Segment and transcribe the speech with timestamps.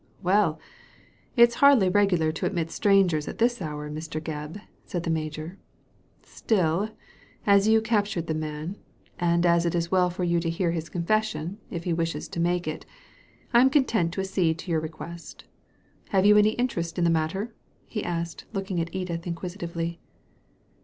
[0.23, 0.59] "Well,
[1.35, 4.19] it is hardly regular to admit strangers at this hour, Mr.
[4.19, 5.59] Gebb," said the Major."
[6.23, 6.89] Still,
[7.45, 8.77] as you captured the man,
[9.19, 12.39] and it is as well for you to hear his confession, if he wishes to
[12.39, 12.83] make it,
[13.53, 15.45] I am content to accede to your request.
[16.09, 17.53] Have you any interest in the matter?"
[17.85, 19.99] he asked, looking at Edith inquisitively.